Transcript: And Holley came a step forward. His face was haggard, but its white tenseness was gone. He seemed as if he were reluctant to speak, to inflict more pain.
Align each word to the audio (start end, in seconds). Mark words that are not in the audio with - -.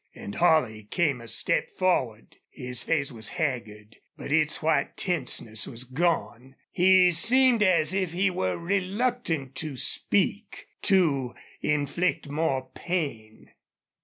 And 0.15 0.33
Holley 0.33 0.85
came 0.85 1.21
a 1.21 1.27
step 1.27 1.69
forward. 1.69 2.37
His 2.49 2.81
face 2.81 3.11
was 3.11 3.29
haggard, 3.37 3.97
but 4.17 4.31
its 4.31 4.63
white 4.63 4.97
tenseness 4.97 5.67
was 5.67 5.83
gone. 5.83 6.55
He 6.71 7.11
seemed 7.11 7.61
as 7.61 7.93
if 7.93 8.11
he 8.11 8.31
were 8.31 8.57
reluctant 8.57 9.53
to 9.57 9.75
speak, 9.77 10.65
to 10.81 11.35
inflict 11.61 12.27
more 12.29 12.71
pain. 12.73 13.51